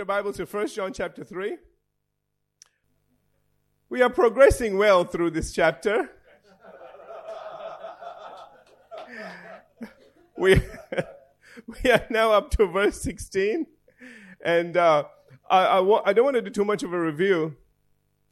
[0.00, 1.58] your Bible to 1 John chapter 3?
[3.90, 6.10] We are progressing well through this chapter.
[10.38, 10.54] we,
[11.84, 13.66] we are now up to verse 16.
[14.42, 15.04] And uh,
[15.50, 17.56] I, I, wa- I don't want to do too much of a review,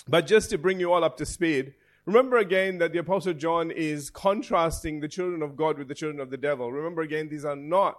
[0.08, 1.74] but just to bring you all up to speed.
[2.06, 6.18] Remember again that the Apostle John is contrasting the children of God with the children
[6.18, 6.72] of the devil.
[6.72, 7.98] Remember again, these are not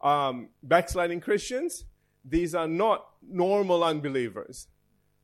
[0.00, 1.84] um, backsliding Christians.
[2.28, 4.68] These are not normal unbelievers.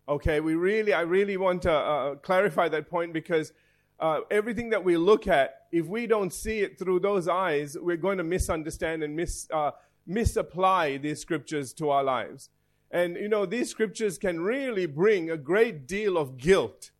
[0.08, 3.52] Okay, we really, I really want to uh, clarify that point because
[4.00, 7.96] uh, everything that we look at, if we don't see it through those eyes, we're
[7.96, 9.70] going to misunderstand and mis, uh,
[10.06, 12.50] misapply these scriptures to our lives.
[12.90, 16.90] And you know, these scriptures can really bring a great deal of guilt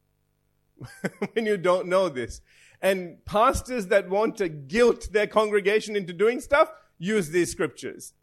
[1.32, 2.40] when you don't know this.
[2.80, 8.14] And pastors that want to guilt their congregation into doing stuff use these scriptures.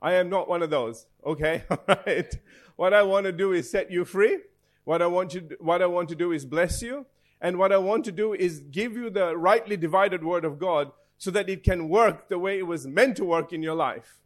[0.00, 1.06] I am not one of those.
[1.24, 2.32] Okay, all right.
[2.76, 4.38] What I want to do is set you free.
[4.84, 7.06] What I want you, what I want to do is bless you,
[7.40, 10.92] and what I want to do is give you the rightly divided word of God,
[11.18, 14.20] so that it can work the way it was meant to work in your life.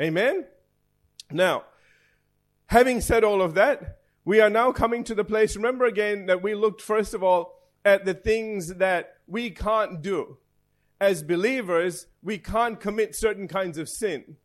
[0.00, 0.46] Amen.
[1.30, 1.64] Now,
[2.66, 6.42] having said all of that, we are now coming to the place, remember again that
[6.42, 10.38] we looked first of all at the things that we can't do.
[11.00, 14.36] As believers, we can't commit certain kinds of sin.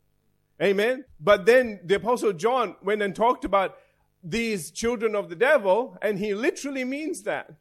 [0.61, 1.05] Amen.
[1.19, 3.77] But then the apostle John went and talked about
[4.23, 7.53] these children of the devil, and he literally means that.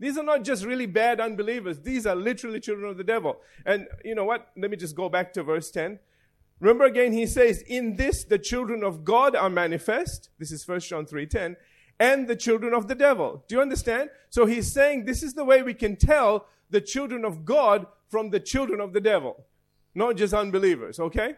[0.00, 1.80] These are not just really bad unbelievers.
[1.80, 3.38] These are literally children of the devil.
[3.66, 4.48] And you know what?
[4.56, 5.98] Let me just go back to verse 10.
[6.60, 10.30] Remember again, he says, In this the children of God are manifest.
[10.38, 11.56] This is 1 John 3.10.
[12.00, 13.44] And the children of the devil.
[13.48, 14.10] Do you understand?
[14.30, 18.30] So he's saying this is the way we can tell the children of God from
[18.30, 19.46] the children of the devil.
[19.96, 21.34] Not just unbelievers, okay?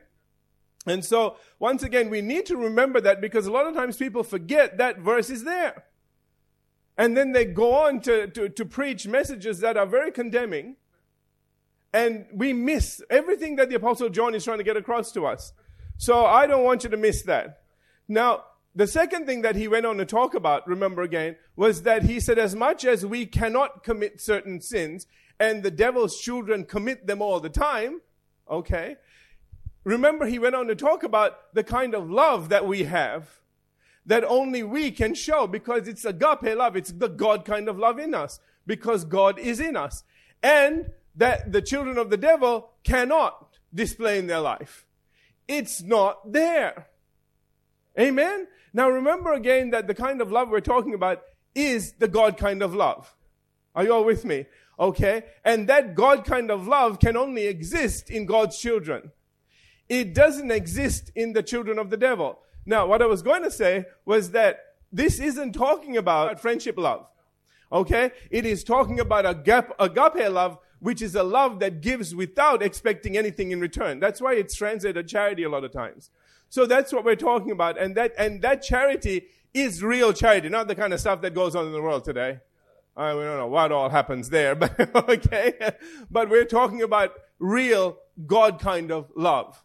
[0.87, 4.23] And so, once again, we need to remember that because a lot of times people
[4.23, 5.85] forget that verse is there.
[6.97, 10.77] And then they go on to, to, to preach messages that are very condemning
[11.93, 15.53] and we miss everything that the Apostle John is trying to get across to us.
[15.97, 17.63] So I don't want you to miss that.
[18.09, 22.05] Now, the second thing that he went on to talk about, remember again, was that
[22.05, 25.07] he said, as much as we cannot commit certain sins,
[25.41, 28.01] and the devil's children commit them all the time,
[28.49, 28.97] okay,
[29.85, 33.41] remember he went on to talk about the kind of love that we have
[34.07, 36.77] that only we can show because it's agape love.
[36.77, 40.05] It's the God kind of love in us because God is in us.
[40.43, 44.87] And that the children of the devil cannot display in their life.
[45.47, 46.87] It's not there.
[47.99, 48.47] Amen?
[48.73, 51.23] Now remember again that the kind of love we're talking about
[51.55, 53.15] is the God kind of love.
[53.75, 54.47] Are you all with me?
[54.79, 55.25] Okay?
[55.45, 59.11] And that God kind of love can only exist in God's children.
[59.91, 62.39] It doesn't exist in the children of the devil.
[62.65, 64.61] Now, what I was going to say was that
[64.93, 67.06] this isn't talking about friendship love.
[67.73, 68.12] Okay?
[68.31, 73.17] It is talking about agape, agape love, which is a love that gives without expecting
[73.17, 73.99] anything in return.
[73.99, 76.11] That's why it's translated charity a lot of times.
[76.49, 77.77] So that's what we're talking about.
[77.77, 81.57] And that, and that charity is real charity, not the kind of stuff that goes
[81.57, 82.39] on in the world today.
[82.97, 85.72] I don't know what all happens there, but okay.
[86.09, 89.65] But we're talking about real God kind of love.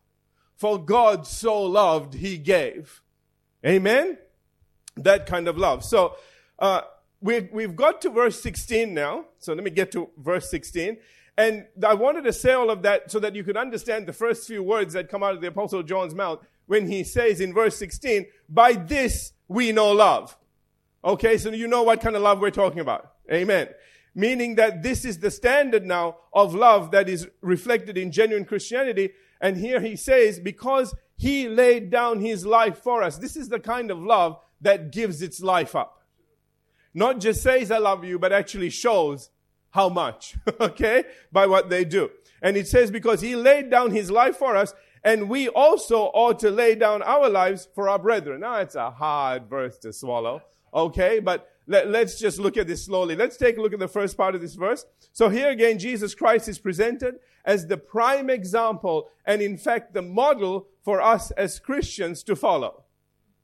[0.56, 3.02] For God so loved, He gave.
[3.66, 4.18] Amen?
[4.96, 5.84] That kind of love.
[5.84, 6.16] So,
[6.60, 6.82] uh,
[7.26, 9.26] we, we've got to verse 16 now.
[9.40, 10.98] So let me get to verse 16.
[11.38, 14.48] And I wanted to say all of that so that you could understand the first
[14.48, 17.78] few words that come out of the Apostle John's mouth when he says in verse
[17.78, 20.38] 16, by this we know love.
[21.04, 23.14] Okay, so you know what kind of love we're talking about.
[23.32, 23.70] Amen.
[24.14, 29.12] Meaning that this is the standard now of love that is reflected in genuine Christianity.
[29.42, 33.18] And here he says, because he laid down his life for us.
[33.18, 35.96] This is the kind of love that gives its life up
[36.96, 39.30] not just says I love you, but actually shows
[39.72, 42.10] how much, okay, by what they do.
[42.42, 44.74] And it says because he laid down his life for us,
[45.04, 48.40] and we also ought to lay down our lives for our brethren.
[48.42, 50.42] Now it's a hard verse to swallow,
[50.74, 53.16] okay, but let, us just look at this slowly.
[53.16, 54.86] Let's take a look at the first part of this verse.
[55.14, 60.02] So here again, Jesus Christ is presented as the prime example and in fact the
[60.02, 62.84] model for us as Christians to follow.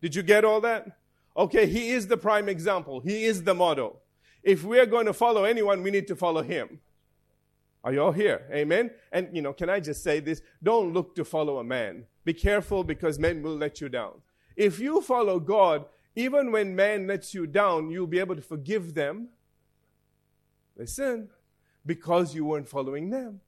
[0.01, 0.97] Did you get all that?
[1.35, 2.99] Okay, he is the prime example.
[2.99, 4.01] He is the model.
[4.43, 6.79] If we're going to follow anyone, we need to follow him.
[7.83, 8.47] Are you all here?
[8.51, 8.91] Amen?
[9.11, 10.41] And, you know, can I just say this?
[10.61, 12.05] Don't look to follow a man.
[12.23, 14.21] Be careful because men will let you down.
[14.55, 15.85] If you follow God,
[16.15, 19.29] even when man lets you down, you'll be able to forgive them.
[20.75, 21.29] Listen,
[21.85, 23.41] because you weren't following them,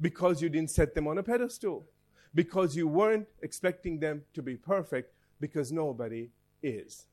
[0.00, 1.86] because you didn't set them on a pedestal,
[2.34, 6.30] because you weren't expecting them to be perfect, because nobody
[6.62, 7.06] is.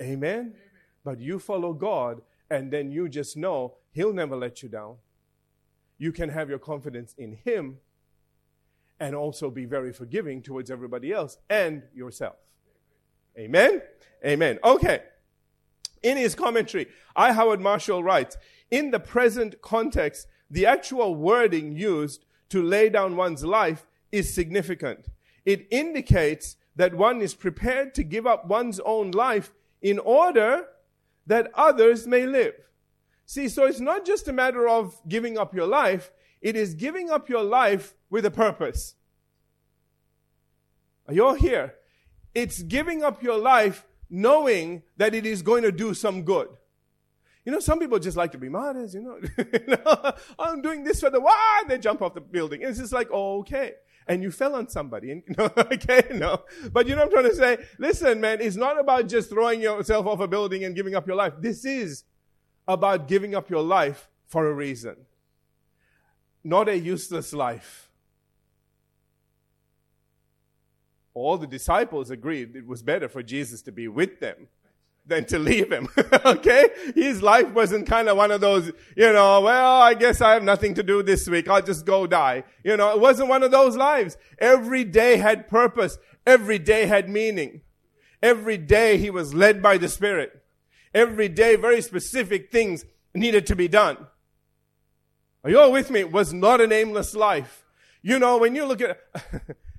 [0.00, 0.54] Amen?
[1.04, 4.96] But you follow God, and then you just know He'll never let you down.
[5.98, 7.78] You can have your confidence in Him
[8.98, 12.36] and also be very forgiving towards everybody else and yourself.
[13.38, 13.82] Amen?
[14.24, 14.58] Amen.
[14.62, 15.02] Okay.
[16.02, 17.32] In his commentary, I.
[17.32, 18.36] Howard Marshall writes,
[18.70, 25.08] in the present context, the actual wording used to lay down one's life is significant.
[25.44, 30.66] It indicates that one is prepared to give up one's own life in order
[31.26, 32.54] that others may live.
[33.26, 36.10] See, so it's not just a matter of giving up your life,
[36.40, 38.94] it is giving up your life with a purpose.
[41.06, 41.74] Are you all here?
[42.34, 46.48] It's giving up your life knowing that it is going to do some good.
[47.44, 50.12] You know, some people just like to be martyrs, you know.
[50.38, 52.62] I'm doing this for the why they jump off the building.
[52.62, 53.72] It's just like, oh, okay.
[54.06, 55.12] And you fell on somebody.
[55.12, 56.42] And, okay, no.
[56.72, 57.58] But you know I'm trying to say?
[57.78, 61.16] Listen, man, it's not about just throwing yourself off a building and giving up your
[61.16, 61.34] life.
[61.38, 62.04] This is
[62.68, 64.96] about giving up your life for a reason.
[66.44, 67.89] Not a useless life.
[71.20, 74.48] All the disciples agreed it was better for Jesus to be with them
[75.06, 75.88] than to leave him.
[76.24, 76.68] okay?
[76.94, 80.42] His life wasn't kind of one of those, you know, well, I guess I have
[80.42, 81.48] nothing to do this week.
[81.48, 82.44] I'll just go die.
[82.64, 84.16] You know, it wasn't one of those lives.
[84.38, 85.98] Every day had purpose.
[86.26, 87.62] Every day had meaning.
[88.22, 90.42] Every day he was led by the Spirit.
[90.94, 92.84] Every day very specific things
[93.14, 94.06] needed to be done.
[95.44, 96.00] Are you all with me?
[96.00, 97.64] It was not an aimless life.
[98.02, 99.00] You know, when you look at,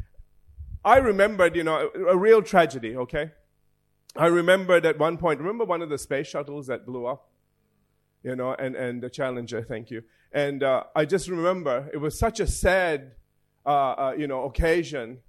[0.83, 3.31] I remembered, you know, a, a real tragedy, okay?
[4.15, 7.29] I remembered at one point, remember one of the space shuttles that blew up?
[8.23, 10.03] You know, and, and the Challenger, thank you.
[10.31, 13.13] And uh, I just remember it was such a sad,
[13.65, 15.19] uh, uh, you know, occasion.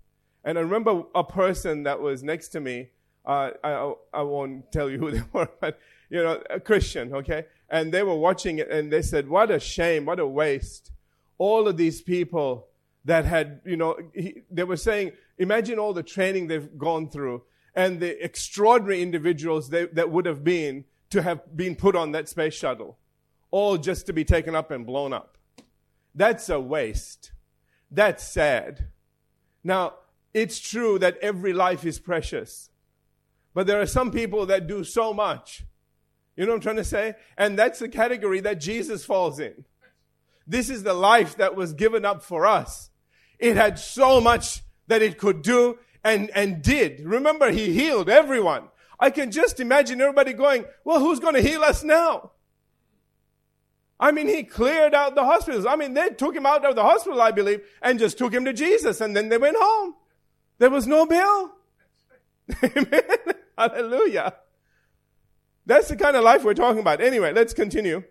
[0.45, 2.91] And I remember a person that was next to me.
[3.25, 5.79] Uh, I, I won't tell you who they were, but
[6.11, 7.47] you know, a Christian, okay?
[7.71, 10.05] And they were watching it, and they said, "What a shame!
[10.05, 10.91] What a waste!
[11.39, 12.69] All of these people
[13.05, 15.13] that had, you know, he, they were saying,
[15.43, 17.43] imagine all the training they've gone through."
[17.75, 22.29] and the extraordinary individuals they, that would have been to have been put on that
[22.29, 22.99] space shuttle,
[23.51, 25.37] all just to be taken up and blown up.
[26.15, 27.33] That's a waste.
[27.91, 28.89] That's sad.
[29.65, 29.95] Now,
[30.35, 32.71] it's true that every life is precious,
[33.55, 35.65] but there are some people that do so much.
[36.37, 37.15] You know what I'm trying to say?
[37.37, 39.67] And that's the category that Jesus falls in.
[40.47, 42.91] This is the life that was given up for us.
[43.39, 44.63] It had so much
[44.93, 47.01] that it could do and, and did.
[47.01, 48.65] Remember, he healed everyone.
[49.01, 52.33] I can just imagine everybody going, well, who's going to heal us now?
[53.99, 55.65] I mean, he cleared out the hospitals.
[55.65, 58.45] I mean, they took him out of the hospital, I believe, and just took him
[58.45, 59.95] to Jesus, and then they went home.
[60.59, 61.53] There was no bill.
[62.63, 63.03] Amen.
[63.57, 64.35] Hallelujah.
[65.65, 67.01] That's the kind of life we're talking about.
[67.01, 68.03] Anyway, let's continue.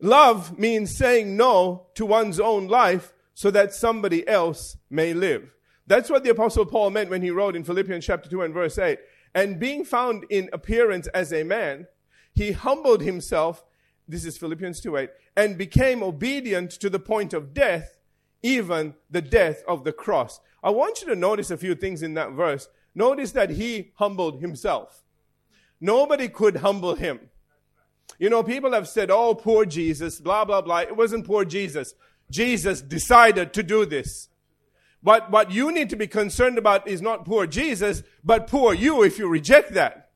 [0.00, 5.54] Love means saying no to one's own life so that somebody else may live.
[5.86, 8.78] That's what the apostle Paul meant when he wrote in Philippians chapter 2 and verse
[8.78, 8.98] 8.
[9.34, 11.86] And being found in appearance as a man,
[12.34, 13.64] he humbled himself,
[14.06, 17.98] this is Philippians 2 8, and became obedient to the point of death,
[18.42, 20.40] even the death of the cross.
[20.62, 22.68] I want you to notice a few things in that verse.
[22.94, 25.02] Notice that he humbled himself.
[25.80, 27.30] Nobody could humble him.
[28.18, 30.80] You know, people have said, oh, poor Jesus, blah, blah, blah.
[30.80, 31.94] It wasn't poor Jesus.
[32.32, 34.28] Jesus decided to do this.
[35.02, 39.02] But what you need to be concerned about is not poor Jesus, but poor you
[39.02, 40.10] if you reject that.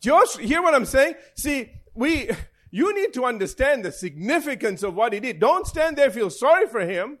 [0.00, 1.14] Do you hear what I'm saying?
[1.34, 2.30] See, we,
[2.70, 5.40] you need to understand the significance of what he did.
[5.40, 7.18] Don't stand there feel sorry for him.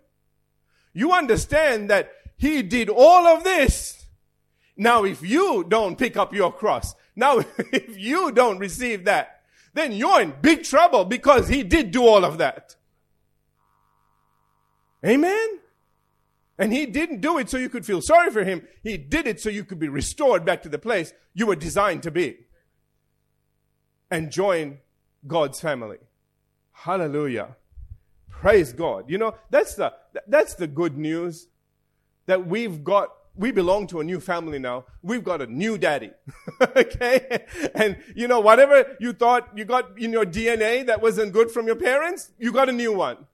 [0.92, 4.06] You understand that he did all of this.
[4.76, 9.42] Now, if you don't pick up your cross, now if you don't receive that,
[9.74, 12.76] then you're in big trouble because he did do all of that.
[15.04, 15.58] Amen?
[16.58, 18.66] And he didn't do it so you could feel sorry for him.
[18.82, 22.02] He did it so you could be restored back to the place you were designed
[22.02, 22.36] to be
[24.10, 24.78] and join
[25.26, 25.98] God's family.
[26.72, 27.56] Hallelujah.
[28.28, 29.08] Praise God.
[29.08, 29.92] You know, that's the,
[30.26, 31.48] that's the good news
[32.26, 34.84] that we've got, we belong to a new family now.
[35.02, 36.10] We've got a new daddy.
[36.76, 37.46] okay?
[37.74, 41.66] And you know, whatever you thought you got in your DNA that wasn't good from
[41.66, 43.26] your parents, you got a new one.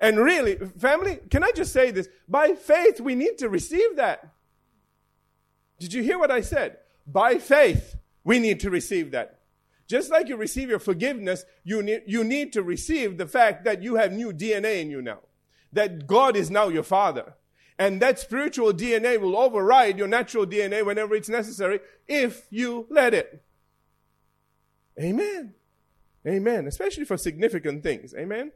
[0.00, 2.08] And really, family, can I just say this?
[2.28, 4.32] By faith, we need to receive that.
[5.78, 6.78] Did you hear what I said?
[7.06, 9.40] By faith, we need to receive that.
[9.88, 13.82] Just like you receive your forgiveness, you need, you need to receive the fact that
[13.82, 15.20] you have new DNA in you now.
[15.72, 17.34] That God is now your father.
[17.78, 23.14] And that spiritual DNA will override your natural DNA whenever it's necessary if you let
[23.14, 23.42] it.
[25.00, 25.54] Amen.
[26.26, 26.66] Amen.
[26.66, 28.14] Especially for significant things.
[28.14, 28.52] Amen.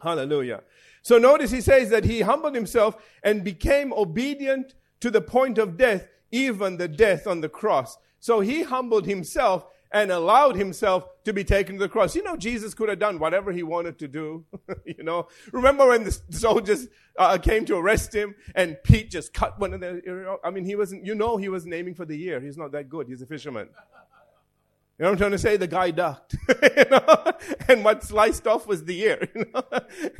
[0.00, 0.62] Hallelujah.
[1.02, 5.76] So notice he says that he humbled himself and became obedient to the point of
[5.76, 7.98] death, even the death on the cross.
[8.20, 12.16] So he humbled himself and allowed himself to be taken to the cross.
[12.16, 14.44] You know, Jesus could have done whatever he wanted to do.
[14.84, 19.60] you know, remember when the soldiers uh, came to arrest him and Pete just cut
[19.60, 20.00] one of their,
[20.44, 22.40] I mean, he wasn't, you know, he wasn't aiming for the ear.
[22.40, 23.06] He's not that good.
[23.06, 23.68] He's a fisherman.
[24.98, 25.56] You know what I'm trying to say?
[25.56, 26.36] The guy ducked.
[26.76, 27.32] you know?
[27.68, 29.28] And what sliced off was the ear.
[29.34, 29.62] You know?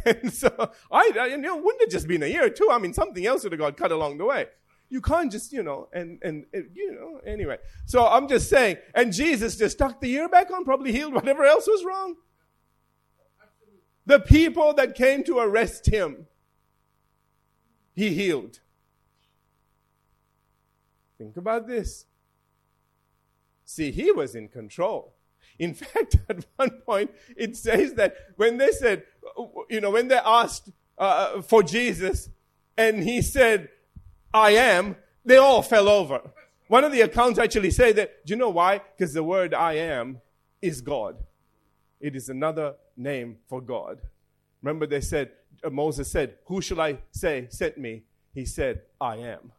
[0.04, 2.68] And so, I, you know, wouldn't have just been a ear too.
[2.72, 4.46] I mean, something else would have got cut along the way.
[4.88, 7.58] You can't just, you know, and, and, you know, anyway.
[7.86, 11.44] So I'm just saying, and Jesus just stuck the ear back on, probably healed whatever
[11.44, 12.16] else was wrong.
[14.06, 16.26] The people that came to arrest him,
[17.94, 18.60] he healed.
[21.16, 22.06] Think about this.
[23.74, 25.16] See, he was in control.
[25.58, 29.02] In fact, at one point, it says that when they said,
[29.68, 32.28] you know, when they asked uh, for Jesus,
[32.76, 33.68] and he said,
[34.32, 36.20] I am, they all fell over.
[36.68, 38.80] One of the accounts actually say that, do you know why?
[38.96, 40.20] Because the word I am
[40.62, 41.16] is God.
[42.00, 43.98] It is another name for God.
[44.62, 45.32] Remember they said,
[45.64, 48.04] uh, Moses said, who shall I say sent me?
[48.32, 49.50] He said, I am.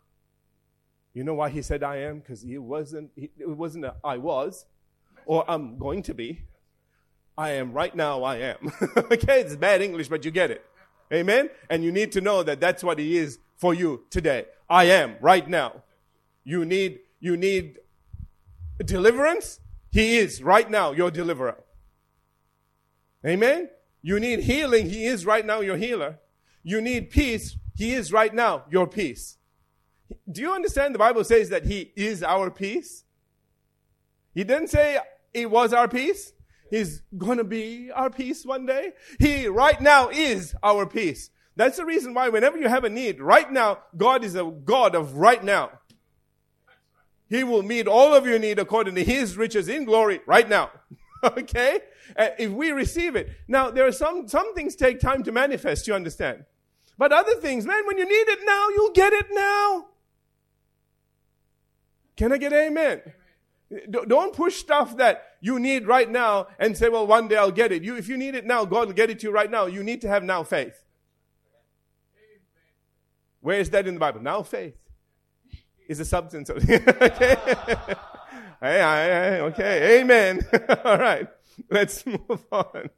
[1.16, 2.20] You know why he said I am?
[2.20, 4.66] Because he wasn't, he, it wasn't a I was
[5.26, 6.42] or I'm going to be.
[7.38, 8.72] I am right now, I am.
[8.98, 10.66] okay, it's bad English, but you get it.
[11.14, 11.50] Amen?
[11.70, 14.46] And you need to know that that's what he is for you today.
[14.70, 15.84] I am right now.
[16.44, 17.80] You need, you need
[18.84, 19.62] deliverance.
[19.92, 21.64] He is right now your deliverer.
[23.26, 23.70] Amen.
[24.02, 24.90] You need healing.
[24.90, 26.20] He is right now your healer.
[26.62, 27.58] You need peace.
[27.74, 29.38] He is right now your peace.
[30.32, 30.94] Do you understand?
[30.94, 33.04] The Bible says that He is our peace.
[34.34, 35.00] He didn't say
[35.34, 36.34] He was our peace.
[36.70, 38.94] He's gonna be our peace one day.
[39.20, 41.30] He right now is our peace.
[41.56, 44.94] That's the reason why whenever you have a need, right now, God is a God
[44.94, 45.72] of right now.
[47.30, 50.72] He will meet all of your need according to His riches in glory right now.
[51.24, 51.80] okay?
[52.18, 53.30] Uh, if we receive it.
[53.48, 56.46] Now, there are some, some things take time to manifest, you understand?
[56.98, 59.88] But other things, man, when you need it now, you'll get it now.
[62.16, 63.02] Can I get amen?
[63.90, 67.72] Don't push stuff that you need right now and say, well, one day I'll get
[67.72, 67.84] it.
[67.84, 69.66] You, if you need it now, God will get it to you right now.
[69.66, 70.84] You need to have now faith.
[73.42, 74.22] Where is that in the Bible?
[74.22, 74.76] Now faith
[75.88, 77.38] is the substance of okay.
[78.62, 80.42] hey, okay, amen.
[80.84, 81.28] All right,
[81.70, 82.90] let's move on.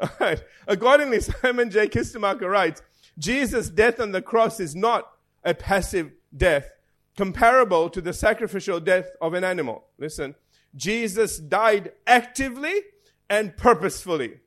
[0.00, 0.42] All right.
[0.66, 1.88] Accordingly, Simon J.
[1.88, 2.82] Kistemaker writes,
[3.18, 5.08] Jesus' death on the cross is not
[5.44, 6.70] a passive death
[7.16, 9.84] comparable to the sacrificial death of an animal.
[9.98, 10.34] Listen,
[10.74, 12.80] Jesus died actively
[13.28, 14.40] and purposefully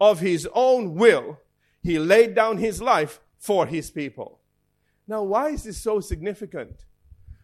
[0.00, 1.38] of his own will.
[1.82, 4.40] He laid down his life for his people.
[5.10, 6.84] Now, why is this so significant?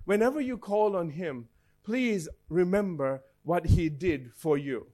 [0.04, 1.48] Whenever you call on Him,
[1.82, 4.86] please remember what He did for you.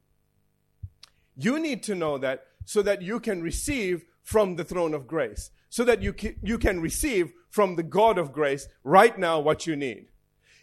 [1.37, 5.51] You need to know that so that you can receive from the throne of grace,
[5.69, 9.67] so that you can, you can receive from the God of grace right now what
[9.67, 10.07] you need.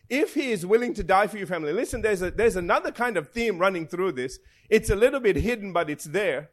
[0.09, 3.15] If He is willing to die for your family, listen, there's, a, there's another kind
[3.17, 4.39] of theme running through this.
[4.69, 6.49] It's a little bit hidden, but it's there.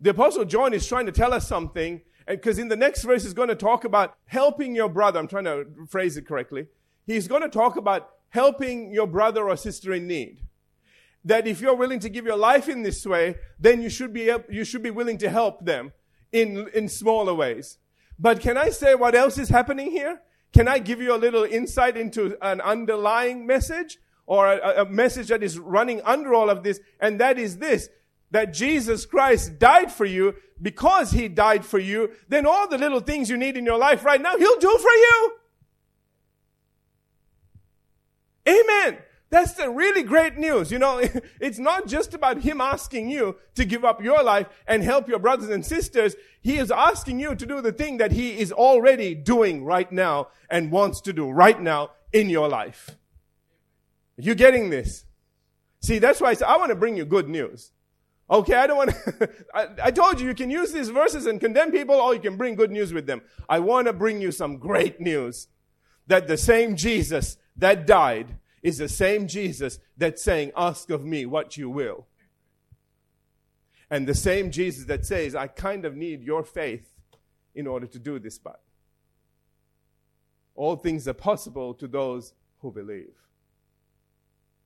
[0.00, 3.34] The Apostle John is trying to tell us something because in the next verse, he's
[3.34, 5.18] going to talk about helping your brother.
[5.18, 6.66] I'm trying to phrase it correctly.
[7.06, 10.40] He's going to talk about helping your brother or sister in need.
[11.24, 14.32] That if you're willing to give your life in this way, then you should be,
[14.48, 15.92] you should be willing to help them
[16.32, 17.78] in, in smaller ways.
[18.18, 20.20] But can I say what else is happening here?
[20.52, 25.28] Can I give you a little insight into an underlying message or a, a message
[25.28, 26.80] that is running under all of this?
[27.00, 27.88] And that is this,
[28.30, 33.00] that Jesus Christ died for you because he died for you, then all the little
[33.00, 35.32] things you need in your life right now, he'll do for you.
[38.48, 38.98] Amen.
[39.30, 40.72] That's the really great news.
[40.72, 40.98] You know,
[41.40, 45.20] it's not just about him asking you to give up your life and help your
[45.20, 46.16] brothers and sisters.
[46.42, 50.28] He is asking you to do the thing that he is already doing right now
[50.50, 52.96] and wants to do right now in your life.
[54.16, 55.04] You getting this?
[55.80, 57.72] See, that's why I say, I want to bring you good news.
[58.28, 61.40] Okay, I don't want to, I, I, told you you can use these verses and
[61.40, 63.22] condemn people or you can bring good news with them.
[63.48, 65.48] I want to bring you some great news
[66.06, 71.26] that the same Jesus that died is the same Jesus that's saying, ask of me
[71.26, 72.06] what you will.
[73.90, 76.90] And the same Jesus that says, I kind of need your faith
[77.54, 78.60] in order to do this, but
[80.54, 83.14] all things are possible to those who believe.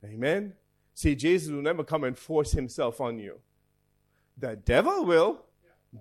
[0.04, 0.52] Amen.
[0.92, 3.38] See, Jesus will never come and force himself on you.
[4.36, 5.42] The devil will,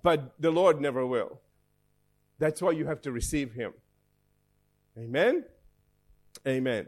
[0.01, 1.39] but the Lord never will.
[2.39, 3.73] That's why you have to receive him.
[4.97, 5.45] Amen.
[6.45, 6.87] Amen.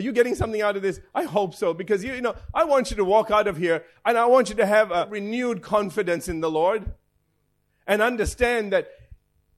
[0.00, 0.98] Are you getting something out of this?
[1.14, 3.84] I hope so, because you, you know, I want you to walk out of here
[4.02, 6.90] and I want you to have a renewed confidence in the Lord
[7.86, 8.88] and understand that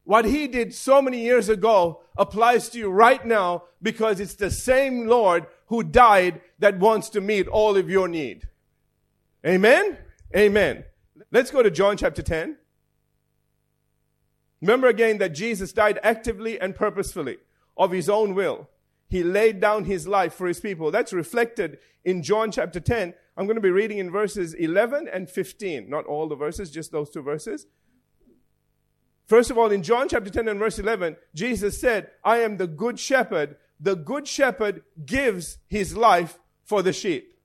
[0.02, 4.50] what he did so many years ago applies to you right now because it's the
[4.50, 8.48] same Lord who died that wants to meet all of your need.
[9.46, 9.96] Amen?
[10.34, 10.82] Amen.
[11.30, 12.56] Let's go to John chapter 10.
[14.60, 17.38] Remember again that Jesus died actively and purposefully
[17.76, 18.68] of his own will.
[19.12, 20.90] He laid down his life for his people.
[20.90, 23.12] That's reflected in John chapter 10.
[23.36, 25.90] I'm going to be reading in verses 11 and 15.
[25.90, 27.66] Not all the verses, just those two verses.
[29.26, 32.66] First of all, in John chapter 10 and verse 11, Jesus said, I am the
[32.66, 33.56] good shepherd.
[33.78, 37.38] The good shepherd gives his life for the sheep.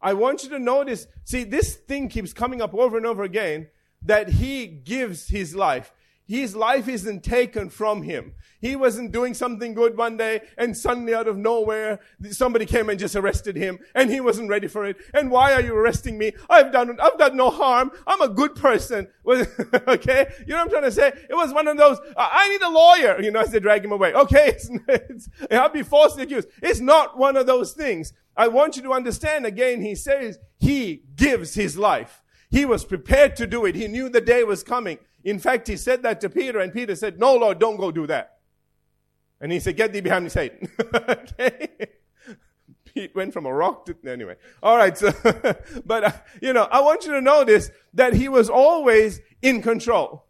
[0.00, 3.66] I want you to notice, see, this thing keeps coming up over and over again
[4.02, 5.92] that he gives his life.
[6.28, 8.34] His life isn't taken from him.
[8.60, 12.98] He wasn't doing something good one day and suddenly out of nowhere somebody came and
[12.98, 14.98] just arrested him and he wasn't ready for it.
[15.14, 16.32] And why are you arresting me?
[16.50, 17.92] I've done, I've done no harm.
[18.06, 19.08] I'm a good person.
[19.26, 20.30] okay?
[20.40, 21.12] You know what I'm trying to say?
[21.30, 23.92] It was one of those, I need a lawyer, you know, as they drag him
[23.92, 24.12] away.
[24.14, 24.48] Okay?
[24.58, 26.48] It's, it's, I'll be falsely accused.
[26.62, 28.12] It's not one of those things.
[28.36, 32.22] I want you to understand again, he says he gives his life.
[32.50, 33.74] He was prepared to do it.
[33.74, 34.98] He knew the day was coming.
[35.28, 38.06] In fact, he said that to Peter, and Peter said, No, Lord, don't go do
[38.06, 38.38] that.
[39.42, 40.70] And he said, Get thee behind me, Satan.
[40.94, 41.68] okay?
[42.86, 44.36] Pete went from a rock to, anyway.
[44.62, 45.12] All right, so,
[45.84, 50.24] but, uh, you know, I want you to notice that he was always in control.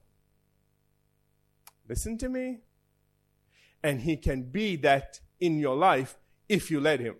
[1.88, 2.58] Listen to me.
[3.84, 7.14] And he can be that in your life if you let him.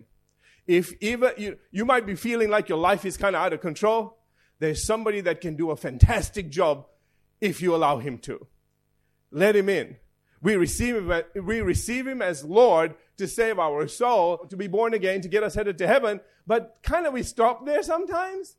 [0.67, 3.61] If even you, you might be feeling like your life is kind of out of
[3.61, 4.17] control,
[4.59, 6.85] there's somebody that can do a fantastic job
[7.41, 8.47] if you allow him to.
[9.31, 9.97] Let him in.
[10.41, 14.93] We receive him, we receive him as Lord to save our soul, to be born
[14.93, 16.21] again, to get us headed to heaven.
[16.47, 18.55] But kind of we stop there sometimes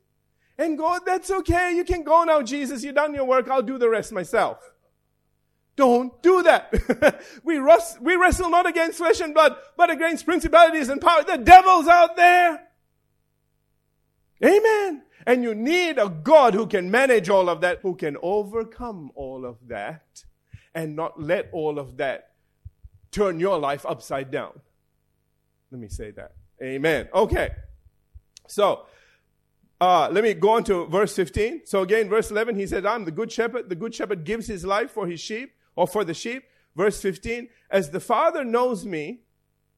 [0.57, 1.75] and go, that's okay.
[1.75, 2.83] You can go now, Jesus.
[2.83, 3.49] You've done your work.
[3.49, 4.71] I'll do the rest myself.
[5.75, 7.23] Don't do that.
[7.43, 7.59] we,
[8.01, 11.23] we wrestle not against flesh and blood, but against principalities and power.
[11.23, 12.67] The devil's out there.
[14.43, 15.03] Amen.
[15.25, 19.45] And you need a God who can manage all of that, who can overcome all
[19.45, 20.23] of that,
[20.73, 22.31] and not let all of that
[23.11, 24.59] turn your life upside down.
[25.71, 26.33] Let me say that.
[26.61, 27.09] Amen.
[27.13, 27.49] Okay.
[28.47, 28.85] So,
[29.79, 31.61] uh, let me go on to verse 15.
[31.65, 33.67] So again, verse 11, he said, I'm the good shepherd.
[33.67, 36.43] The good shepherd gives his life for his sheep or for the sheep.
[36.75, 39.21] Verse 15, as the Father knows me,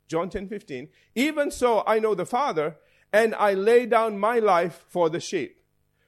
[0.08, 2.76] John 10, 15, even so I know the Father,
[3.14, 5.64] and I lay down my life for the sheep.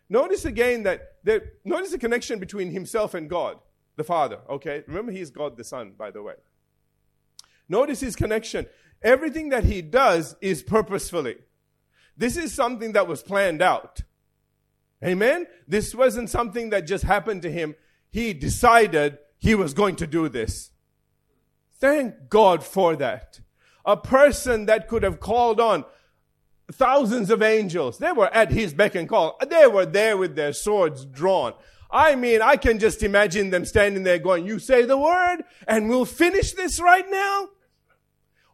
[0.10, 3.58] Notice again that, that notice the connection between himself and God,
[3.96, 4.84] the Father, okay?
[4.88, 6.34] Remember, he's God the Son, by the way.
[7.70, 8.66] Notice his connection.
[9.02, 11.38] Everything that he does is purposefully.
[12.18, 14.02] This is something that was planned out.
[15.04, 15.48] Amen?
[15.68, 17.76] This wasn't something that just happened to him.
[18.10, 20.72] He decided he was going to do this.
[21.74, 23.42] Thank God for that.
[23.86, 25.86] A person that could have called on
[26.72, 27.98] thousands of angels.
[27.98, 29.38] They were at his beck and call.
[29.48, 31.54] They were there with their swords drawn.
[31.92, 35.88] I mean, I can just imagine them standing there going, you say the word and
[35.88, 37.50] we'll finish this right now.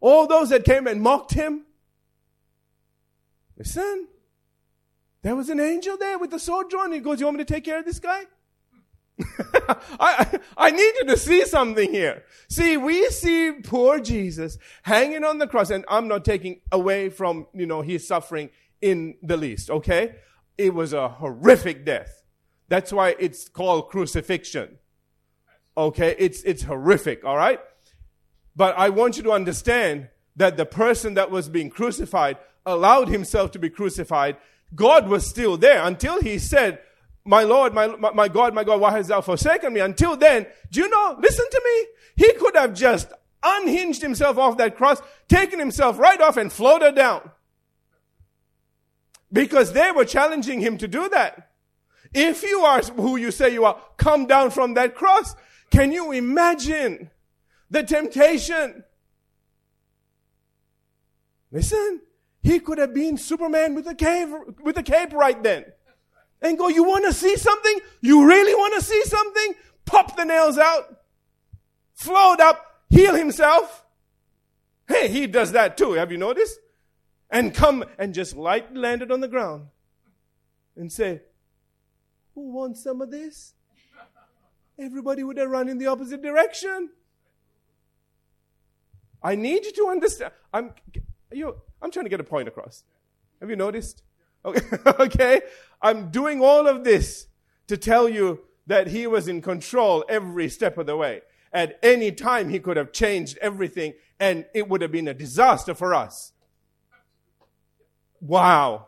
[0.00, 1.64] All those that came and mocked him.
[3.56, 4.08] Listen,
[5.22, 6.92] there was an angel there with the sword drawn.
[6.92, 8.24] He goes, you want me to take care of this guy?
[10.00, 12.24] I, I need you to see something here.
[12.48, 17.46] See, we see poor Jesus hanging on the cross, and I'm not taking away from,
[17.54, 20.16] you know, his suffering in the least, okay?
[20.58, 22.22] It was a horrific death.
[22.68, 24.78] That's why it's called crucifixion.
[25.76, 26.14] Okay?
[26.18, 27.60] It's, it's horrific, alright?
[28.54, 33.50] But I want you to understand that the person that was being crucified allowed himself
[33.52, 34.36] to be crucified.
[34.74, 36.80] God was still there until he said,
[37.24, 39.80] my Lord, my, my God, my God, why hast thou forsaken me?
[39.80, 41.86] Until then, do you know, listen to me.
[42.26, 46.94] He could have just unhinged himself off that cross, taken himself right off and floated
[46.94, 47.30] down.
[49.32, 51.50] Because they were challenging him to do that.
[52.12, 55.34] If you are who you say you are, come down from that cross.
[55.70, 57.10] Can you imagine
[57.70, 58.84] the temptation?
[61.50, 62.02] Listen,
[62.42, 64.28] he could have been Superman with a cape,
[64.62, 65.64] with a cape right then
[66.42, 67.78] and go, you want to see something?
[68.00, 69.54] You really want to see something?
[69.84, 71.00] Pop the nails out,
[71.94, 73.84] float up, heal himself.
[74.88, 75.92] Hey, he does that too.
[75.92, 76.58] Have you noticed?
[77.30, 79.68] And come and just light landed on the ground
[80.76, 81.22] and say,
[82.34, 83.54] Who wants some of this?
[84.78, 86.90] Everybody would have run in the opposite direction.
[89.22, 90.32] I need you to understand.
[90.52, 90.74] I'm,
[91.30, 92.82] you, I'm trying to get a point across.
[93.40, 94.02] Have you noticed?
[94.86, 95.42] Okay.
[95.80, 97.26] I'm doing all of this
[97.66, 101.22] to tell you that he was in control every step of the way.
[101.52, 105.74] At any time, he could have changed everything and it would have been a disaster
[105.74, 106.32] for us.
[108.20, 108.86] Wow.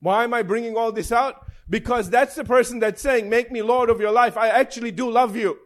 [0.00, 1.44] Why am I bringing all this out?
[1.68, 4.36] Because that's the person that's saying, make me Lord of your life.
[4.36, 5.58] I actually do love you.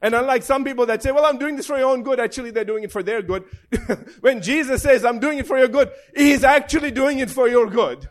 [0.00, 2.50] And unlike some people that say, well, I'm doing this for your own good, actually
[2.50, 3.44] they're doing it for their good.
[4.20, 7.68] when Jesus says, I'm doing it for your good, He's actually doing it for your
[7.68, 8.08] good.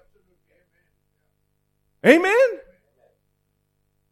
[2.05, 2.47] Amen?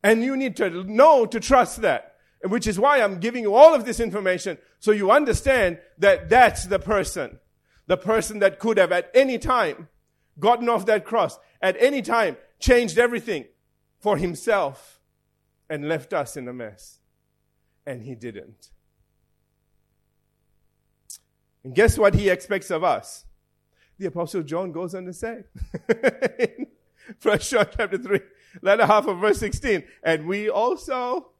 [0.03, 2.13] And you need to know to trust that.
[2.43, 6.65] Which is why I'm giving you all of this information so you understand that that's
[6.65, 7.39] the person.
[7.87, 9.87] The person that could have at any time
[10.39, 13.45] gotten off that cross, at any time changed everything
[13.99, 14.99] for himself
[15.69, 16.94] and left us in a mess
[17.85, 18.69] and he didn't.
[21.63, 23.25] And guess what he expects of us?
[23.97, 25.43] The Apostle John goes on to say,
[27.19, 28.19] First John chapter 3,
[28.61, 31.31] letter half of verse 16, and we also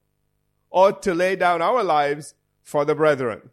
[0.72, 3.50] ought to lay down our lives for the brethren.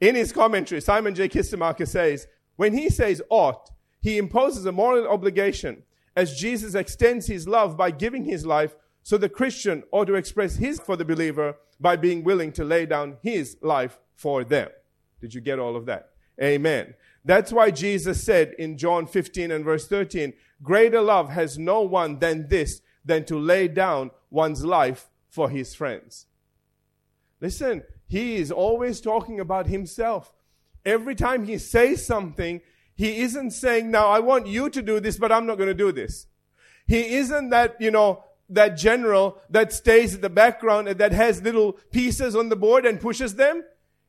[0.00, 1.28] In his commentary, Simon J.
[1.28, 5.82] Kistemaker says, when he says ought, he imposes a moral obligation
[6.14, 10.56] as Jesus extends his love by giving his life so the Christian ought to express
[10.56, 14.70] his for the believer by being willing to lay down his life for them.
[15.20, 16.10] Did you get all of that?
[16.42, 16.94] Amen.
[17.22, 22.18] That's why Jesus said in John 15 and verse 13, greater love has no one
[22.18, 26.26] than this, than to lay down one's life for his friends.
[27.42, 30.32] Listen, he is always talking about himself.
[30.84, 32.62] Every time he says something,
[32.94, 35.74] he isn't saying, now I want you to do this, but I'm not going to
[35.74, 36.26] do this.
[36.86, 41.42] He isn't that, you know, that general that stays in the background and that has
[41.42, 43.64] little pieces on the board and pushes them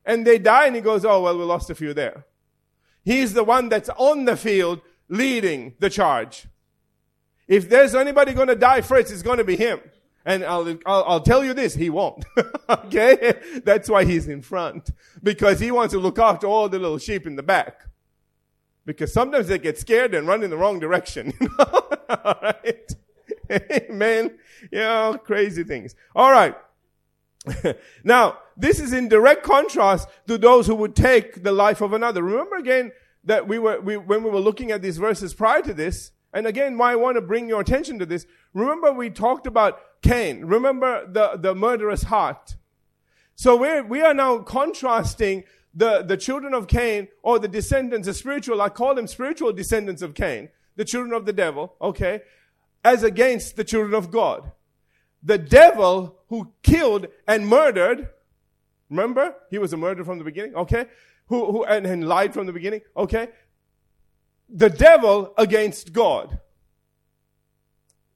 [0.06, 2.26] and they die and he goes, oh, well, we lost a few there.
[3.04, 6.48] He's the one that's on the field leading the charge.
[7.48, 9.80] If there's anybody going to die first, it's going to be him.
[10.26, 12.26] And I'll, I'll, I'll, tell you this, he won't.
[12.69, 13.36] okay?
[13.63, 14.89] That's why he's in front.
[15.21, 17.84] Because he wants to look after all the little sheep in the back.
[18.86, 21.32] Because sometimes they get scared and run in the wrong direction.
[22.24, 22.95] all right?
[23.71, 24.38] Amen.
[24.71, 25.95] Yeah, crazy things.
[26.15, 26.55] All right.
[28.03, 32.23] now, this is in direct contrast to those who would take the life of another.
[32.23, 32.91] Remember again
[33.23, 36.45] that we were, we, when we were looking at these verses prior to this, and
[36.47, 38.25] again, why I want to bring your attention to this.
[38.53, 40.43] Remember we talked about Cain.
[40.43, 42.55] Remember the, the murderous heart.
[43.36, 48.13] So we're, we are now contrasting the, the children of Cain or the descendants, the
[48.13, 52.21] spiritual, I call them spiritual descendants of Cain, the children of the devil, okay,
[52.86, 54.52] as against the children of God.
[55.24, 58.10] The devil who killed and murdered,
[58.91, 59.36] remember?
[59.50, 60.86] He was a murderer from the beginning, okay?
[61.28, 63.30] Who, who, and, and lied from the beginning, okay?
[64.48, 66.39] The devil against God.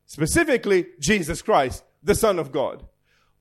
[0.06, 2.86] Specifically, Jesus Christ, the Son of God.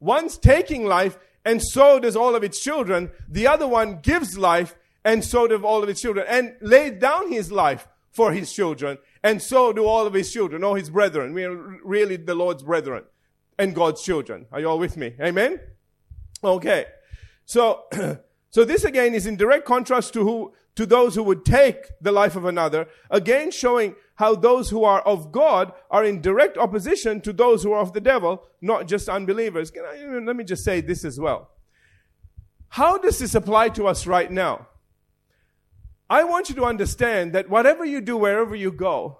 [0.01, 3.11] One's taking life, and so does all of its children.
[3.29, 7.31] The other one gives life, and so do all of its children, and laid down
[7.31, 7.87] his life
[8.18, 8.98] for his children.
[9.22, 11.33] And so do all of his children, all his brethren.
[11.35, 13.04] We are really the Lord's brethren
[13.57, 14.46] and God's children.
[14.50, 15.14] Are you all with me?
[15.20, 15.61] Amen?
[16.42, 16.87] Okay.
[17.46, 17.85] So,
[18.50, 22.11] so this again is in direct contrast to who, to those who would take the
[22.11, 27.20] life of another, again showing how those who are of God are in direct opposition
[27.20, 29.70] to those who are of the devil, not just unbelievers.
[29.76, 31.50] I, let me just say this as well.
[32.70, 34.66] How does this apply to us right now?
[36.11, 39.18] I want you to understand that whatever you do, wherever you go,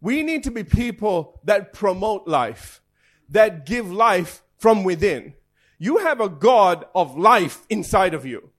[0.00, 2.80] we need to be people that promote life,
[3.28, 5.34] that give life from within.
[5.78, 8.50] You have a God of life inside of you.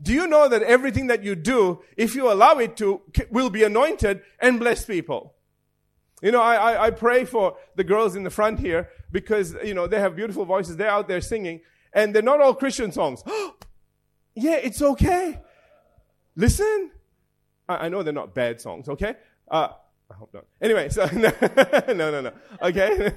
[0.00, 3.64] Do you know that everything that you do, if you allow it to, will be
[3.64, 5.34] anointed and bless people?
[6.22, 9.74] You know, I, I, I pray for the girls in the front here because, you
[9.74, 10.76] know, they have beautiful voices.
[10.76, 11.60] They're out there singing
[11.92, 13.22] and they're not all Christian songs.
[14.34, 15.40] yeah, it's okay.
[16.36, 16.90] Listen.
[17.68, 19.14] I, I know they're not bad songs, okay?
[19.50, 19.68] Uh,
[20.10, 20.46] I hope not.
[20.60, 21.30] Anyway, so, no,
[21.88, 22.32] no, no.
[22.62, 23.12] Okay?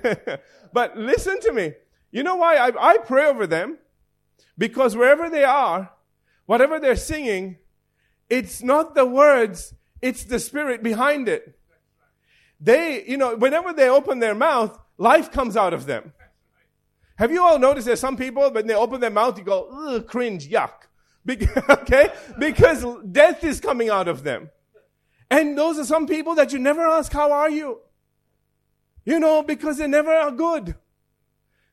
[0.73, 1.73] but listen to me.
[2.11, 3.77] You know why I, I pray over them?
[4.57, 5.91] Because wherever they are,
[6.45, 7.57] whatever they're singing,
[8.29, 11.59] it's not the words, it's the spirit behind it.
[12.59, 16.13] They, you know, whenever they open their mouth, life comes out of them.
[17.17, 20.07] Have you all noticed there's some people, when they open their mouth, you go, ugh,
[20.07, 20.86] cringe, yuck.
[21.27, 22.09] Be- okay?
[22.39, 24.49] Because death is coming out of them.
[25.29, 27.81] And those are some people that you never ask, how are you?
[29.05, 30.75] You know, because they never are good.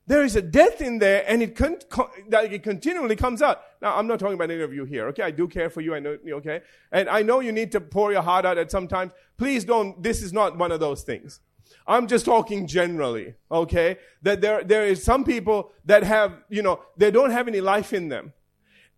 [0.06, 3.62] There is a death in there and it, con- con- it continually comes out.
[3.80, 5.22] Now, I'm not talking about any of you here, okay?
[5.22, 6.60] I do care for you, I know, okay?
[6.92, 9.12] And I know you need to pour your heart out at some times.
[9.38, 11.40] Please don't, this is not one of those things.
[11.86, 13.98] I'm just talking generally, okay?
[14.22, 17.92] That there, there is some people that have, you know, they don't have any life
[17.94, 18.34] in them.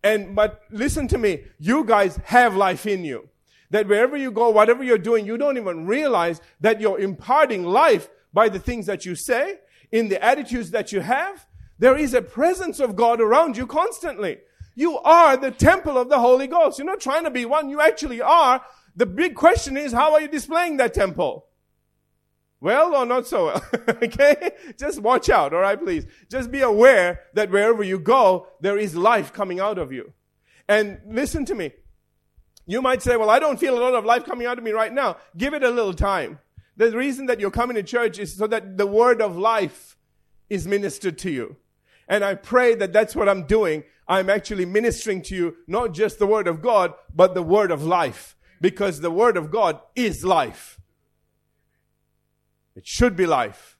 [0.03, 3.29] And, but listen to me, you guys have life in you.
[3.69, 8.09] That wherever you go, whatever you're doing, you don't even realize that you're imparting life
[8.33, 9.59] by the things that you say,
[9.91, 11.45] in the attitudes that you have.
[11.79, 14.37] There is a presence of God around you constantly.
[14.75, 16.77] You are the temple of the Holy Ghost.
[16.77, 18.63] You're not trying to be one, you actually are.
[18.95, 21.46] The big question is, how are you displaying that temple?
[22.59, 23.65] Well or not so well?
[24.03, 24.51] okay?
[24.77, 26.05] Just watch out, alright, please.
[26.29, 30.13] Just be aware that wherever you go, there is life coming out of you.
[30.67, 31.71] And listen to me.
[32.65, 34.71] You might say, well, I don't feel a lot of life coming out of me
[34.71, 35.17] right now.
[35.37, 36.39] Give it a little time.
[36.75, 39.97] The reason that you're coming to church is so that the word of life
[40.49, 41.55] is ministered to you.
[42.07, 43.83] And I pray that that's what I'm doing.
[44.07, 47.83] I'm actually ministering to you, not just the word of God, but the word of
[47.83, 48.35] life.
[48.59, 50.76] Because the word of God is life.
[52.77, 53.79] It should be life.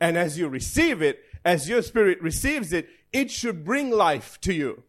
[0.00, 4.54] And as you receive it, as your spirit receives it, it should bring life to
[4.54, 4.84] you.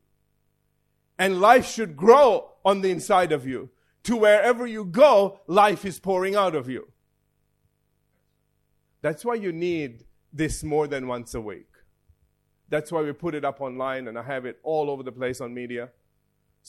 [1.17, 3.71] And life should grow on the inside of you.
[4.03, 6.87] To wherever you go, life is pouring out of you.
[9.01, 11.67] That's why you need this more than once a week.
[12.69, 15.41] That's why we put it up online and I have it all over the place
[15.41, 15.89] on media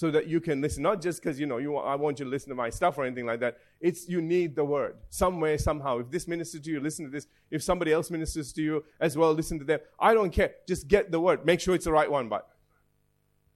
[0.00, 0.82] so that you can listen.
[0.82, 3.04] Not just because, you know, you, I want you to listen to my stuff or
[3.04, 3.58] anything like that.
[3.82, 4.96] It's you need the word.
[5.10, 5.98] Some way, somehow.
[5.98, 7.26] If this ministers to you, listen to this.
[7.50, 9.80] If somebody else ministers to you as well, listen to them.
[9.98, 10.52] I don't care.
[10.66, 11.44] Just get the word.
[11.44, 12.48] Make sure it's the right one, but.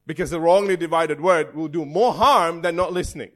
[0.06, 3.30] Because the wrongly divided word will do more harm than not listening.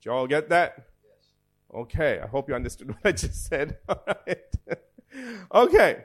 [0.00, 0.86] Did you all get that?
[1.72, 3.78] Okay, I hope you understood what I just said.
[3.88, 4.38] All right.
[5.54, 6.04] okay.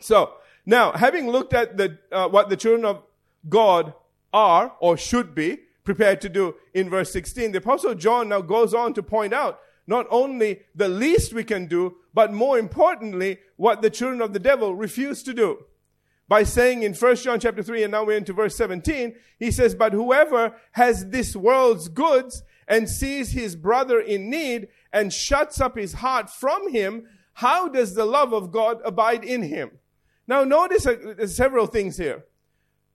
[0.00, 0.34] So,
[0.66, 3.02] now, having looked at the, uh, what the children of
[3.48, 3.94] God
[4.32, 7.52] are or should be prepared to do in verse 16.
[7.52, 11.66] The apostle John now goes on to point out not only the least we can
[11.66, 15.64] do, but more importantly, what the children of the devil refuse to do.
[16.28, 19.76] By saying in 1 John chapter 3, and now we're into verse 17, he says,
[19.76, 25.76] But whoever has this world's goods and sees his brother in need and shuts up
[25.76, 29.70] his heart from him, how does the love of God abide in him?
[30.26, 32.24] Now notice uh, several things here.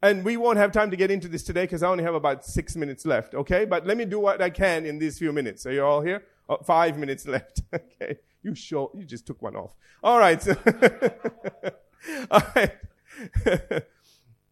[0.03, 2.43] And we won't have time to get into this today because I only have about
[2.43, 3.65] six minutes left, okay?
[3.65, 5.65] But let me do what I can in these few minutes.
[5.67, 6.23] Are you all here?
[6.49, 8.17] Oh, five minutes left, okay?
[8.41, 8.89] You sure?
[8.95, 9.75] You just took one off.
[10.03, 10.45] All right.
[12.31, 12.71] all right.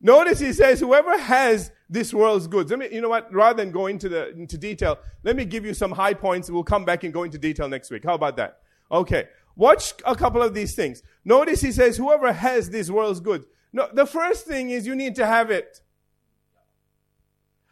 [0.01, 2.69] Notice he says, whoever has this world's goods.
[2.69, 3.33] Let me, you know what?
[3.33, 6.49] Rather than go into the, into detail, let me give you some high points.
[6.49, 8.05] We'll come back and go into detail next week.
[8.05, 8.59] How about that?
[8.91, 9.27] Okay.
[9.55, 11.03] Watch a couple of these things.
[11.25, 13.45] Notice he says, whoever has this world's goods.
[13.71, 15.81] No, the first thing is you need to have it.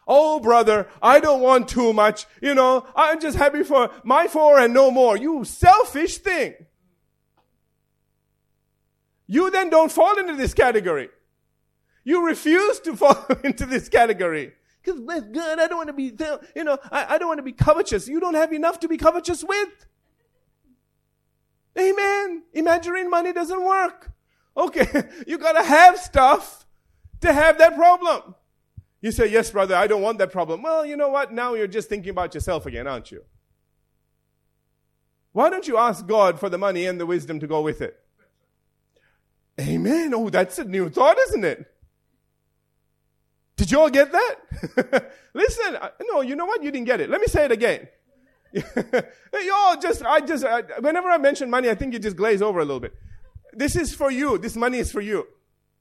[0.07, 2.25] Oh, brother, I don't want too much.
[2.41, 5.17] You know, I'm just happy for my four and no more.
[5.17, 6.53] You selfish thing.
[9.27, 11.09] You then don't fall into this category.
[12.05, 14.53] You refuse to fall into this category.
[14.81, 15.59] Because that's good.
[15.59, 16.13] I don't want to be,
[16.55, 18.07] you know, I, I don't want to be covetous.
[18.07, 19.85] You don't have enough to be covetous with.
[21.77, 22.43] Amen.
[22.53, 24.11] Imaginary money doesn't work.
[24.57, 26.65] Okay, you gotta have stuff
[27.21, 28.35] to have that problem.
[29.01, 30.63] You say, yes, brother, I don't want that problem.
[30.63, 31.31] Well, you know what?
[31.31, 33.23] Now you're just thinking about yourself again, aren't you?
[35.33, 37.95] Why don't you ask God for the money and the wisdom to go with it?
[39.59, 40.13] Amen.
[40.15, 41.65] Oh, that's a new thought, isn't it?
[43.55, 45.11] Did you all get that?
[45.33, 46.63] Listen, uh, no, you know what?
[46.63, 47.09] You didn't get it.
[47.09, 47.87] Let me say it again.
[48.53, 52.41] you all just, I just, I, whenever I mention money, I think you just glaze
[52.41, 52.95] over a little bit.
[53.57, 54.37] This is for you.
[54.37, 55.27] This money is for you.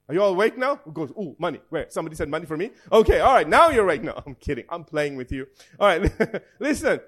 [0.08, 0.76] Are you all awake now?
[0.76, 1.60] Who goes, ooh, money.
[1.68, 1.86] Where?
[1.90, 2.70] Somebody said money for me?
[2.90, 3.48] Okay, all right.
[3.48, 4.02] Now you're awake.
[4.02, 4.64] No, I'm kidding.
[4.68, 5.46] I'm playing with you.
[5.78, 6.42] All right.
[6.58, 7.00] Listen.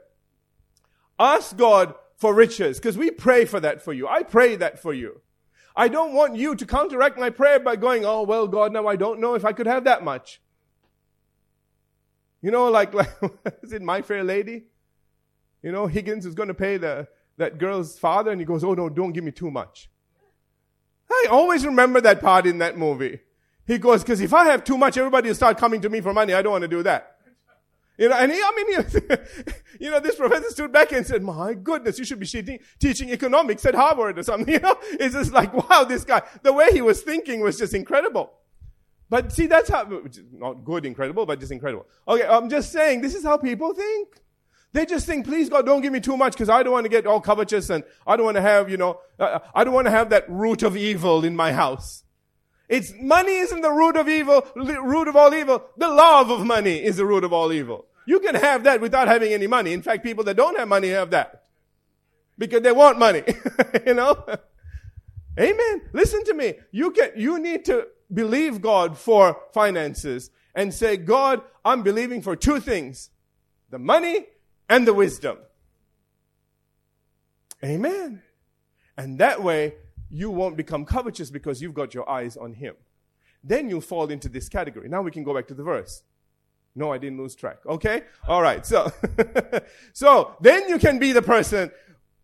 [1.19, 4.07] Ask God for riches because we pray for that for you.
[4.07, 5.23] I pray that for you.
[5.75, 8.97] I don't want you to counteract my prayer by going, oh, well, God, now I
[8.97, 10.43] don't know if I could have that much.
[12.43, 13.11] You know, like, like
[13.63, 14.65] is it My Fair Lady?
[15.63, 18.75] You know, Higgins is going to pay the, that girl's father and he goes, oh,
[18.75, 19.89] no, don't give me too much.
[21.11, 23.21] I always remember that part in that movie.
[23.67, 26.13] He goes, because if I have too much, everybody will start coming to me for
[26.13, 26.33] money.
[26.33, 27.17] I don't want to do that.
[27.99, 29.19] You know, and he, I mean,
[29.81, 33.11] you know, this professor stood back and said, my goodness, you should be teaching, teaching
[33.11, 34.49] economics at Harvard or something.
[34.55, 37.75] You know, it's just like, wow, this guy, the way he was thinking was just
[37.75, 38.33] incredible.
[39.11, 41.87] But see, that's how, not good, incredible, but just incredible.
[42.07, 44.09] Okay, I'm just saying, this is how people think.
[44.73, 46.91] They just think, please God, don't give me too much because I don't want to
[46.91, 49.87] get all covetous and I don't want to have, you know, uh, I don't want
[49.87, 52.05] to have that root of evil in my house.
[52.69, 55.65] It's money isn't the root of evil, root of all evil.
[55.79, 57.87] The love of money is the root of all evil.
[58.07, 59.73] You can have that without having any money.
[59.73, 61.45] In fact, people that don't have money have that
[62.37, 63.23] because they want money.
[63.87, 64.23] you know?
[65.39, 65.83] Amen.
[65.93, 66.55] Listen to me.
[66.73, 72.37] You can, you need to believe God for finances and say, God, I'm believing for
[72.37, 73.11] two things.
[73.71, 74.27] The money
[74.69, 75.39] and the wisdom.
[77.65, 78.23] Amen.
[78.97, 79.75] And that way,
[80.11, 82.75] you won't become covetous because you've got your eyes on Him.
[83.43, 84.89] Then you'll fall into this category.
[84.89, 86.03] Now we can go back to the verse.
[86.75, 87.59] No, I didn't lose track.
[87.67, 88.03] Okay?
[88.27, 88.65] All right.
[88.65, 88.93] So,
[89.93, 91.71] so then you can be the person,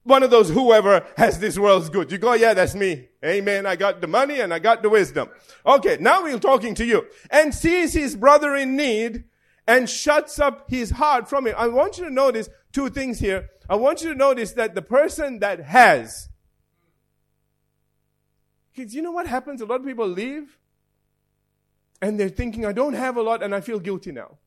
[0.05, 2.13] one of those whoever has this world's good.
[2.13, 3.09] You go, yeah, that's me.
[3.25, 3.67] Amen.
[3.67, 5.29] I got the money and I got the wisdom.
[5.67, 5.97] Okay.
[6.01, 9.25] Now we're talking to you and sees his brother in need
[9.66, 11.55] and shuts up his heart from it.
[11.57, 13.48] I want you to notice two things here.
[13.68, 16.29] I want you to notice that the person that has,
[18.74, 19.61] because you know what happens?
[19.61, 20.59] A lot of people leave
[22.03, 24.38] and they're thinking, I don't have a lot and I feel guilty now.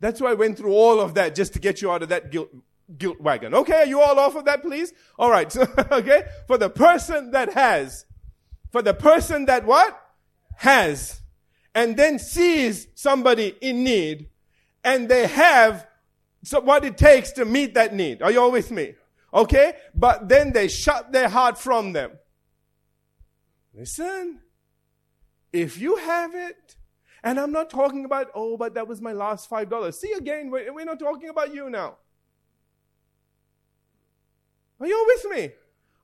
[0.00, 2.30] That's why I went through all of that just to get you out of that
[2.30, 2.50] guilt,
[2.96, 3.54] guilt wagon.
[3.54, 4.92] Okay, are you all off of that, please?
[5.18, 5.54] All right.
[5.90, 6.24] Okay.
[6.46, 8.04] For the person that has,
[8.70, 10.00] for the person that what?
[10.58, 11.20] Has
[11.76, 14.30] and then sees somebody in need
[14.82, 15.86] and they have
[16.62, 18.22] what it takes to meet that need.
[18.22, 18.94] Are you all with me?
[19.32, 19.74] Okay?
[19.94, 22.12] But then they shut their heart from them.
[23.74, 24.40] Listen,
[25.52, 26.76] if you have it,
[27.22, 29.98] and I'm not talking about, oh, but that was my last five dollars.
[29.98, 31.96] See again, we're, we're not talking about you now.
[34.80, 35.52] Are you all with me?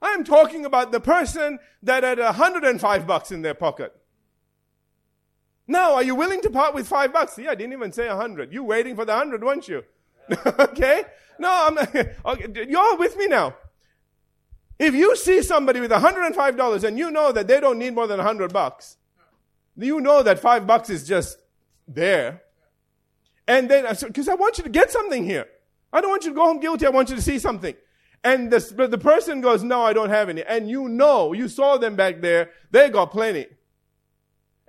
[0.03, 3.95] I'm talking about the person that had 105 bucks in their pocket.
[5.73, 7.33] Now, are you willing to part with five bucks?
[7.33, 8.53] See, I didn't even say a hundred.
[8.53, 9.83] You waiting for the hundred, weren't you?
[10.47, 11.05] okay?
[11.39, 11.79] No, I'm,
[12.27, 13.57] okay, you're with me now.
[14.79, 18.19] If you see somebody with $105 and you know that they don't need more than
[18.19, 18.99] 100 bucks,
[19.75, 21.39] you know that five bucks is just
[21.89, 22.43] there.
[23.49, 25.47] And then, uh, because I want you to get something here.
[25.91, 26.85] I don't want you to go home guilty.
[26.85, 27.75] I want you to see something.
[28.23, 30.43] And the, the person goes, no, I don't have any.
[30.43, 32.51] And you know, you saw them back there.
[32.71, 33.47] They got plenty.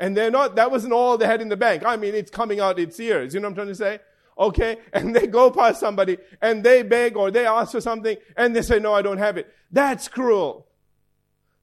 [0.04, 1.84] And they're not, that wasn't all they had in the bank.
[1.86, 3.34] I mean, it's coming out its ears.
[3.34, 4.00] You know what I'm trying to say?
[4.38, 4.78] Okay.
[4.92, 8.64] And they go past somebody and they beg or they ask for something and they
[8.64, 9.48] say, no, I don't have it.
[9.72, 10.68] That's cruel.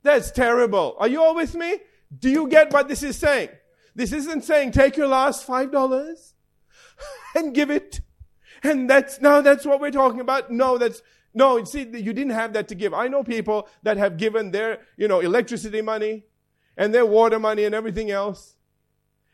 [0.02, 0.96] That's terrible.
[0.98, 1.80] Are you all with me?
[2.18, 3.50] Do you get what this is saying?
[3.94, 6.32] This isn't saying take your last five dollars
[7.34, 8.00] and give it.
[8.62, 10.50] And that's, now that's what we're talking about.
[10.50, 11.02] No, that's,
[11.34, 12.94] no, see, you didn't have that to give.
[12.94, 16.24] I know people that have given their, you know, electricity money,
[16.80, 18.56] and their water money and everything else.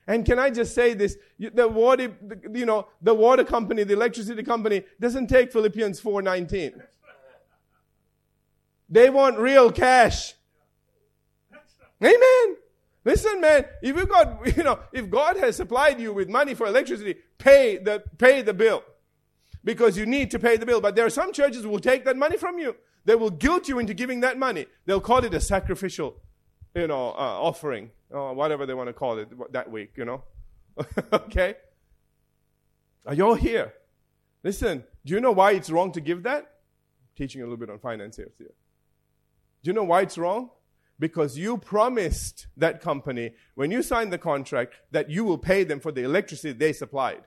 [0.09, 1.16] And can I just say this?
[1.38, 2.12] The water,
[2.52, 6.82] you know, the water company, the electricity company doesn't take Philippians 4.19.
[8.88, 10.35] They want real cash.
[12.02, 12.56] Amen.
[13.04, 16.66] Listen, man, if you got, you know, if God has supplied you with money for
[16.66, 18.82] electricity, pay the, pay the bill.
[19.62, 20.80] Because you need to pay the bill.
[20.80, 22.74] But there are some churches who will take that money from you.
[23.04, 24.66] They will guilt you into giving that money.
[24.85, 26.16] They'll call it a sacrificial
[26.77, 30.23] you know, uh, offering, or whatever they want to call it that week, you know.
[31.12, 31.55] okay?
[33.07, 33.73] Are you all here?
[34.45, 36.43] Listen, do you know why it's wrong to give that?
[36.43, 38.31] I'm teaching a little bit on finance here.
[38.39, 38.45] Do
[39.62, 40.51] you know why it's wrong?
[40.99, 45.81] Because you promised that company, when you signed the contract, that you will pay them
[45.81, 47.22] for the electricity they supplied.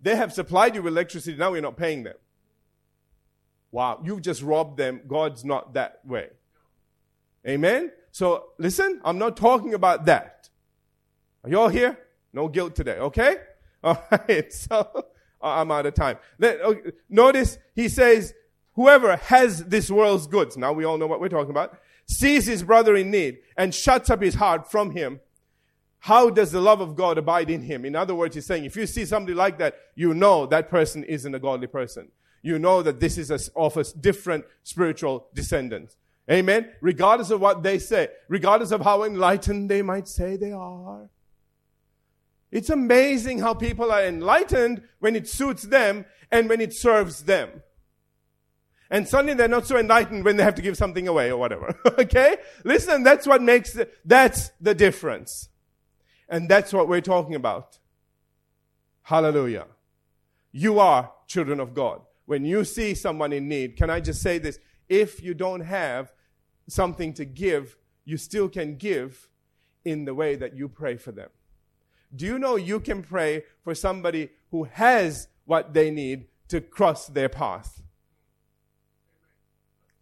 [0.00, 2.16] They have supplied you with electricity, now you're not paying them.
[3.70, 5.00] Wow, you've just robbed them.
[5.06, 6.28] God's not that way.
[7.46, 7.90] Amen?
[8.12, 10.48] So listen, I'm not talking about that.
[11.42, 11.98] Are you all here?
[12.32, 13.36] No guilt today, okay?
[13.84, 15.06] All right, so
[15.42, 16.16] I'm out of time.
[16.38, 18.32] Let, okay, notice he says,
[18.74, 22.62] whoever has this world's goods, now we all know what we're talking about, sees his
[22.62, 25.20] brother in need and shuts up his heart from him,
[25.98, 27.84] how does the love of God abide in him?
[27.84, 31.02] In other words, he's saying, if you see somebody like that, you know that person
[31.04, 32.08] isn't a godly person.
[32.40, 35.96] You know that this is a, of a different spiritual descendant.
[36.30, 36.70] Amen.
[36.80, 41.08] Regardless of what they say, regardless of how enlightened they might say they are.
[42.50, 47.62] It's amazing how people are enlightened when it suits them and when it serves them.
[48.90, 51.74] And suddenly they're not so enlightened when they have to give something away or whatever.
[51.98, 52.36] okay?
[52.62, 55.48] Listen, that's what makes, the, that's the difference.
[56.28, 57.78] And that's what we're talking about.
[59.00, 59.66] Hallelujah.
[60.52, 62.02] You are children of God.
[62.26, 64.58] When you see someone in need, can I just say this?
[64.88, 66.12] If you don't have
[66.68, 69.28] something to give, you still can give
[69.84, 71.30] in the way that you pray for them.
[72.14, 77.06] Do you know you can pray for somebody who has what they need to cross
[77.06, 77.82] their path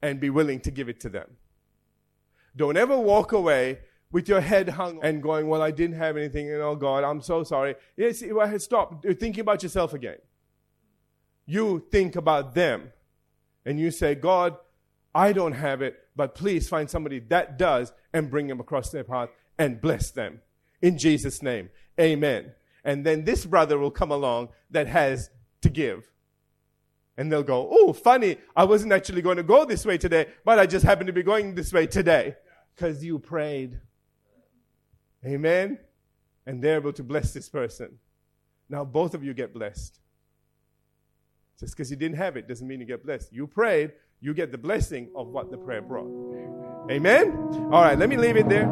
[0.02, 1.36] and be willing to give it to them?
[2.56, 3.78] Don't ever walk away
[4.10, 7.20] with your head hung and going, Well, I didn't have anything, and oh God, I'm
[7.20, 7.76] so sorry.
[7.96, 8.24] Yes,
[8.58, 10.18] stop thinking about yourself again.
[11.46, 12.92] You think about them
[13.64, 14.56] and you say, God,
[15.14, 19.04] I don't have it, but please find somebody that does and bring them across their
[19.04, 20.40] path and bless them.
[20.80, 22.52] In Jesus' name, amen.
[22.84, 25.30] And then this brother will come along that has
[25.62, 26.10] to give.
[27.16, 30.58] And they'll go, Oh, funny, I wasn't actually going to go this way today, but
[30.58, 32.36] I just happened to be going this way today
[32.74, 33.78] because you prayed.
[35.26, 35.78] Amen.
[36.46, 37.98] And they're able to bless this person.
[38.70, 39.98] Now both of you get blessed.
[41.58, 43.30] Just because you didn't have it doesn't mean you get blessed.
[43.32, 46.10] You prayed, you get the blessing of what the prayer brought.
[46.90, 47.32] Amen?
[47.72, 48.68] All right, let me leave it there.